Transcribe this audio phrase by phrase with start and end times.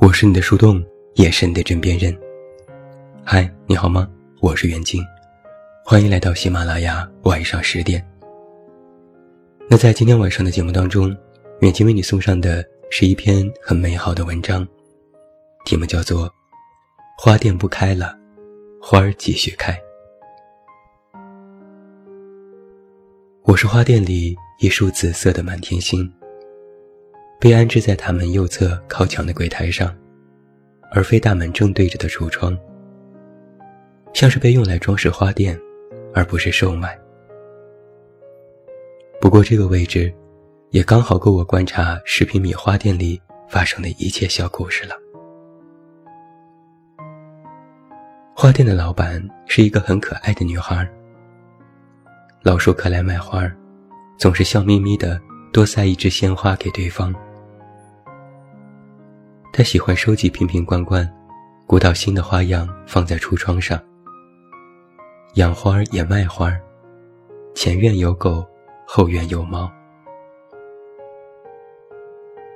[0.00, 0.84] 我是你的树洞，
[1.14, 2.16] 也是你的枕边人。
[3.24, 4.08] 嗨，你好吗？
[4.40, 5.02] 我是袁静，
[5.84, 8.04] 欢迎来到喜马拉雅晚上十点。
[9.68, 11.16] 那在今天晚上的节目当中，
[11.60, 14.66] 远近为你送上的是一篇很美好的文章，
[15.64, 16.28] 题目叫做
[17.16, 18.16] 《花店不开了，
[18.80, 19.72] 花儿继续开》。
[23.46, 26.10] 我是花店里一束紫色的满天星。
[27.38, 29.94] 被安置在他们右侧靠墙的柜台上，
[30.90, 32.58] 而非大门正对着的橱窗，
[34.14, 35.60] 像是被用来装饰花店，
[36.14, 36.98] 而不是售卖。
[39.20, 40.10] 不过这个位置，
[40.70, 44.96] 也刚好够我观察十平米花店里发生的一切小故事了。
[48.34, 50.90] 花店的老板是一个很可爱的女孩，
[52.44, 53.50] 老熟客来买花，
[54.18, 55.18] 总是笑眯眯的
[55.50, 57.14] 多塞一支鲜花给对方。
[59.50, 61.10] 他喜欢收集瓶瓶罐罐，
[61.66, 63.82] 鼓捣新的花样放在橱窗上。
[65.36, 66.52] 养花也卖花，
[67.54, 68.46] 前院有狗，
[68.86, 69.72] 后院有猫。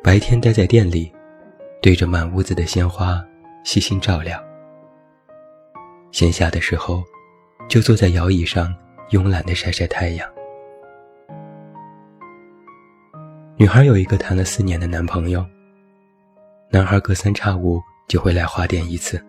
[0.00, 1.12] 白天待在店里，
[1.80, 3.20] 对着满屋子的鲜花
[3.64, 4.40] 悉心照料。
[6.12, 7.02] 闲暇的时候，
[7.68, 8.72] 就坐在摇椅上
[9.12, 10.26] 慵懒的晒晒太阳。
[13.58, 15.44] 女孩有一个谈了四年的男朋友。
[16.70, 19.22] 男孩隔三差五就会来花店一次。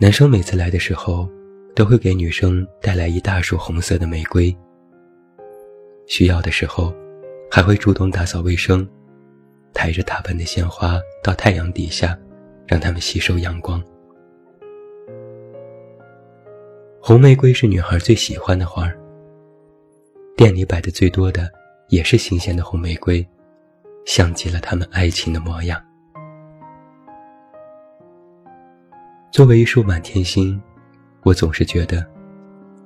[0.00, 1.30] 男生每次来的时候，
[1.76, 4.54] 都会给女生带来一大束红色的玫瑰。
[6.08, 6.92] 需要的时候，
[7.48, 8.84] 还会主动打扫卫生，
[9.72, 12.18] 抬着大盆的鲜花到太阳底下，
[12.66, 13.80] 让它们吸收阳光。
[17.08, 18.98] 红玫瑰是女孩最喜欢的花儿。
[20.36, 21.48] 店里摆的最多的，
[21.88, 23.24] 也是新鲜的红玫瑰。
[24.04, 25.80] 像极了他们爱情的模样。
[29.30, 30.60] 作为一束满天星，
[31.22, 32.04] 我总是觉得，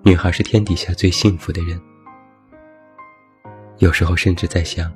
[0.02, 1.80] 女孩是天底下最幸福的人。
[3.78, 4.92] 有时候甚至在想，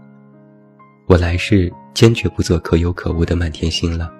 [1.06, 4.12] 我来世坚决不做可有可无的满天星了，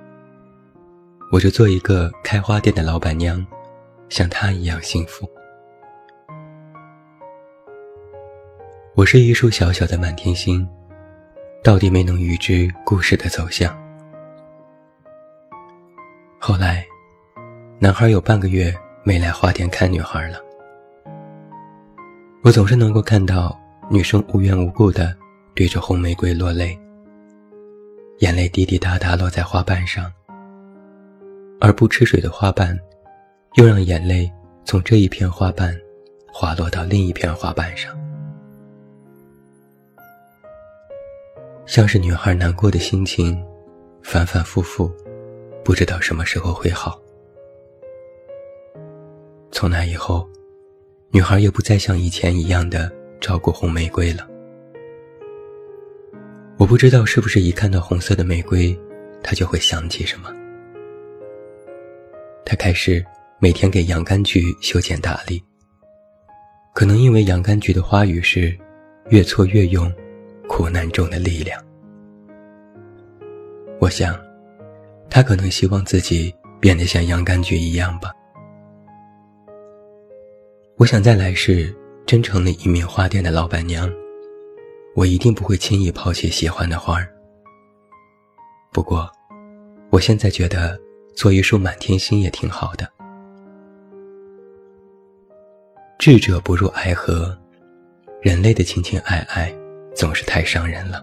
[1.31, 3.47] 我就做一个开花店的老板娘，
[4.14, 5.28] 像他一样幸福。
[8.94, 10.64] 我是一束小小的满天星。
[11.64, 13.76] 到底没能预知故事的走向。
[16.38, 16.86] 后来，
[17.80, 18.72] 男孩有半个月
[19.03, 20.38] 没来花店看女孩了。
[22.44, 23.58] 我总是能够看到
[23.91, 25.12] 女生无缘无故的
[25.56, 26.78] 对着红玫瑰落泪，
[28.19, 30.12] 眼泪滴滴答答落在花瓣上，
[31.60, 32.78] 而不吃水的花瓣，
[33.54, 34.31] 又让眼泪
[34.65, 35.72] 从这一片花瓣
[36.26, 37.97] 滑落到另一片花瓣上。
[41.65, 43.41] 像是女孩难过的心情，
[44.03, 44.91] 反反复复，
[45.65, 47.00] 不知道什么时候会好。
[49.53, 50.28] 从那以后，
[51.10, 54.28] 女孩也不再像以前一样的照顾红玫瑰了。
[56.59, 58.76] 我不知道是不是一看到红色的玫瑰，
[59.22, 60.28] 她就会想起什么。
[62.44, 63.03] 她开始
[63.39, 65.43] 每天给洋甘菊修剪打理。
[66.75, 68.56] 可能因为洋甘菊的花语是
[69.11, 69.93] “越挫越勇”。
[70.47, 71.59] 苦难中的力量。
[73.81, 74.15] 我想，
[75.09, 78.12] 他可能希望自己变得像洋甘菊一样吧。
[80.77, 81.75] 我想在来世
[82.05, 83.91] 真成了一名花店的老板娘，
[84.95, 87.09] 我一定不会轻易抛弃喜欢的花儿。
[88.71, 89.11] 不过，
[89.89, 90.78] 我现在觉得
[91.16, 92.87] 做一束满天星也挺好的。
[96.04, 97.34] 智者不入爱河，
[98.20, 99.50] 人类的情情爱爱。
[99.94, 101.03] 总是太伤人了。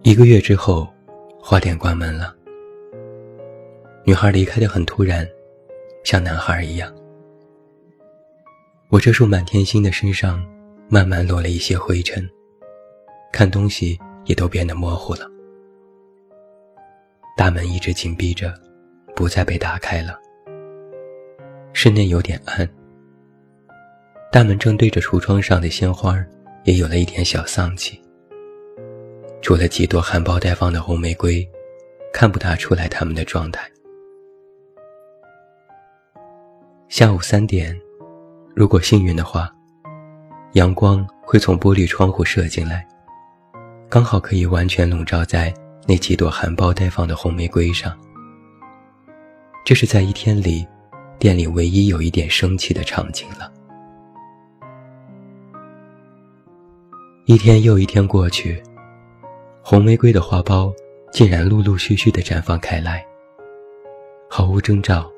[0.00, 0.88] 一个月之后，
[1.38, 2.34] 花店关门了。
[4.02, 5.28] 女孩离开的很突然，
[6.04, 6.90] 像男孩一样。
[8.88, 10.42] 我这束满天星的身上，
[10.88, 12.26] 慢慢落了一些灰尘，
[13.30, 15.30] 看东西也都变得模糊了。
[17.36, 18.54] 大门一直紧闭着，
[19.14, 20.18] 不再被打开了。
[21.72, 22.68] 室内有点暗。
[24.32, 26.16] 大门正对着橱窗上的鲜花，
[26.64, 28.00] 也有了一点小丧气。
[29.42, 31.46] 除了几朵含苞待放的红玫瑰，
[32.12, 33.68] 看不大出来它们的状态。
[36.88, 37.78] 下午三点，
[38.54, 39.50] 如果幸运的话，
[40.52, 42.86] 阳光会从玻璃窗户射进来，
[43.88, 45.52] 刚好可以完全笼罩在
[45.86, 47.98] 那几朵含苞待放的红玫瑰上。
[49.64, 50.66] 这是在一天里，
[51.20, 53.52] 店里唯一有一点生气的场景了。
[57.26, 58.60] 一天又一天过去，
[59.62, 60.74] 红玫瑰的花苞
[61.12, 63.04] 竟然陆陆续续的绽放开来，
[64.30, 65.12] 毫无征兆，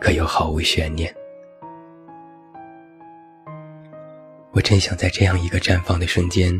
[0.00, 1.14] 可又毫无悬念。
[4.52, 6.50] 我真想在这样一个绽放的瞬间，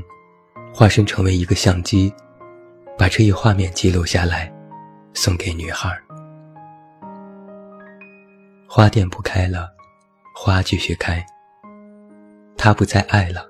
[0.74, 2.12] 化身成为一个相机，
[2.98, 4.52] 把这一画面记录下来，
[5.14, 6.07] 送给女孩。
[8.70, 9.70] 花店不开了，
[10.34, 11.24] 花继续开。
[12.54, 13.48] 他不再爱了。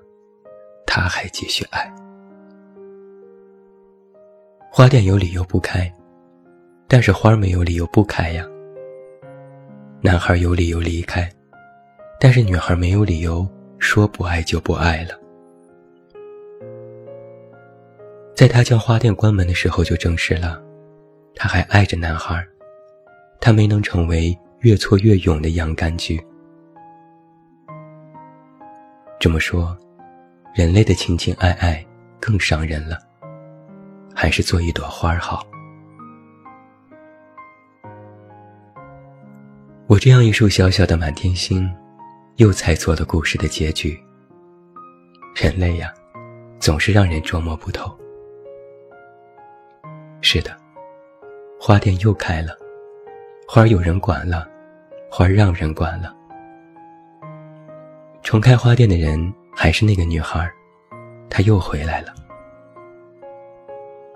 [0.87, 1.93] 他还继续爱。
[4.71, 5.93] 花店有理由不开，
[6.87, 8.45] 但是花没有理由不开呀。
[9.99, 11.29] 男孩有理由离开，
[12.17, 13.45] 但是女孩没有理由
[13.77, 15.19] 说不爱就不爱了。
[18.33, 20.63] 在他将花店关门的时候，就证实了，
[21.35, 22.41] 他还爱着男孩，
[23.41, 26.19] 他没能成为越挫越勇的洋甘菊。
[29.19, 29.77] 这么说。
[30.55, 31.85] 人类的情情爱爱
[32.19, 32.97] 更伤人了，
[34.15, 35.45] 还是做一朵花好。
[39.85, 41.71] 我这样一束小小的满天星，
[42.37, 43.97] 又猜错了故事的结局。
[45.35, 45.93] 人类呀，
[46.59, 47.95] 总是让人捉摸不透。
[50.19, 50.57] 是的，
[51.61, 52.57] 花店又开了，
[53.51, 54.47] 花有人管了，
[55.09, 56.15] 花让人管了。
[58.21, 59.33] 重开花店的人。
[59.51, 60.49] 还是那个女孩，
[61.29, 62.13] 她又回来了。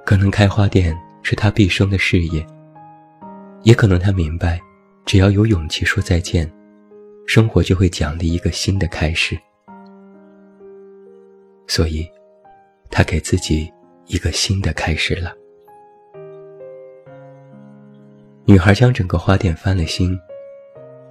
[0.05, 2.45] 可能开花店是她毕生的事业，
[3.63, 4.61] 也可能她明白，
[5.03, 6.49] 只要有勇气说再见，
[7.27, 9.37] 生活就会奖励一个新的开始。
[11.67, 12.07] 所以，
[12.89, 13.69] 她给自己
[14.05, 15.33] 一个新的开始了。
[18.45, 20.19] 女孩将整个花店翻了新，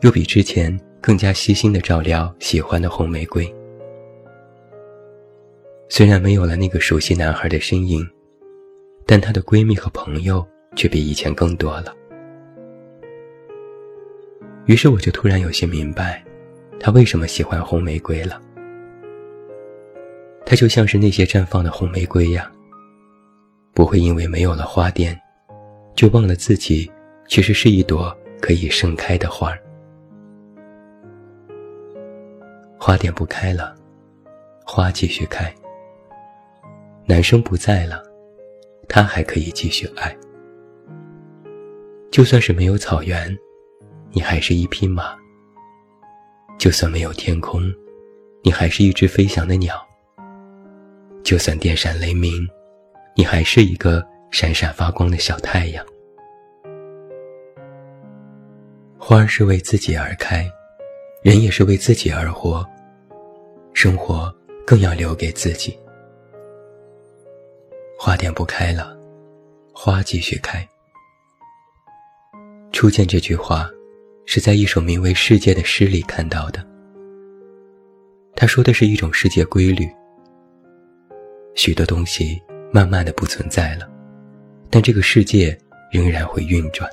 [0.03, 3.51] 又比之前更加细心的照料喜欢的红玫瑰。
[5.89, 8.07] 虽然没有了那个熟悉男孩的身影，
[9.07, 10.47] 但她的闺蜜和朋友
[10.77, 11.95] 却比以前更多了。
[14.67, 16.23] 于是我就突然有些明白，
[16.79, 18.39] 她为什么喜欢红玫瑰了。
[20.45, 22.53] 她就像是那些绽放的红玫瑰呀，
[23.73, 25.19] 不会因为没有了花店，
[25.95, 26.91] 就忘了自己
[27.33, 29.59] 其实是一朵可以盛开的花儿。
[32.79, 33.75] 花店不开了，
[34.67, 35.51] 花继续开。
[37.07, 38.03] 男生不在了，
[38.87, 40.15] 他还可以继续爱。
[42.11, 43.35] 就算是没有草原，
[44.11, 45.17] 你还是一匹马；
[46.59, 47.63] 就算没有天空，
[48.45, 49.75] 你还是一只飞翔的鸟；
[51.25, 52.47] 就算电闪雷鸣，
[53.17, 55.83] 你还是一个闪闪发光的小太阳。
[59.13, 60.51] 花儿是为自己而开，
[61.21, 62.67] 人也是为自己而活，
[63.75, 64.35] 生活
[64.67, 65.79] 更要留给自己。
[67.99, 68.97] 花店不开了，
[69.75, 70.67] 花继续开。
[72.73, 73.69] 初见这句话，
[74.25, 76.67] 是在一首名为《世界》的诗里看到的。
[78.35, 79.87] 他说的是一种世界规律，
[81.55, 82.43] 许多东西
[82.73, 83.87] 慢慢的不存在了，
[84.71, 85.55] 但这个世界
[85.91, 86.89] 仍然会运转。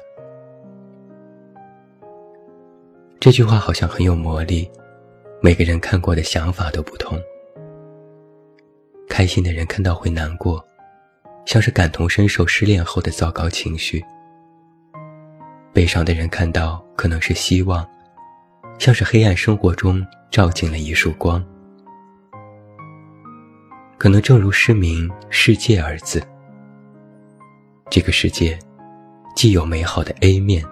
[3.20, 4.70] 这句话好像很有魔力，
[5.42, 7.20] 每个人看过的想法都不同。
[9.10, 10.64] 开心的人看到会难过。
[11.46, 14.06] 像是感同身受失恋后的糟糕情绪，
[15.74, 17.84] 悲伤的人看到可能是希望，
[18.78, 21.44] 像是黑暗生活中照进了一束光。
[23.98, 26.22] 可能正如诗名“世界”二字，
[27.90, 28.58] 这个世界
[29.36, 30.64] 既有美好的 A 面，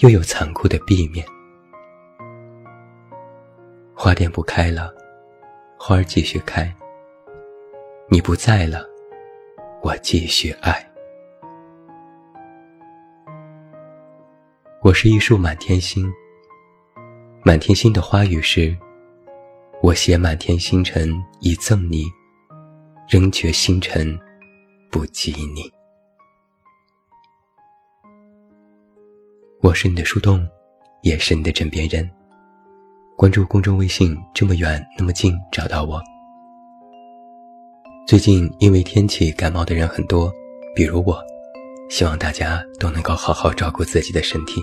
[0.00, 1.24] 又有残酷的 B 面。
[4.00, 4.94] 花店不开了，
[5.76, 6.72] 花儿继续开。
[8.08, 8.86] 你不在了。
[9.82, 10.88] 我继续爱。
[14.84, 16.08] 我是一束满天星。
[17.42, 18.72] 满天星的花语是：
[19.82, 22.04] 我携满天星辰以赠你，
[23.08, 24.16] 仍觉星辰
[24.92, 25.68] 不及你。
[29.60, 30.48] 我是你的树洞，
[31.02, 32.08] 也是你的枕边人。
[33.18, 36.00] 关注公众微信，这么远那么近，找到我。
[38.06, 40.32] 最近因为天气感冒的人很多，
[40.72, 41.18] 比如我，
[41.90, 44.60] 希望大家都能够好好照顾自己的身体。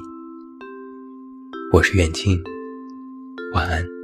[1.73, 2.41] 我是远近，
[3.53, 3.94] 晚安。